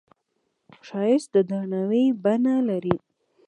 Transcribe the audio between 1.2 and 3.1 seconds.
د درناوي بڼه لري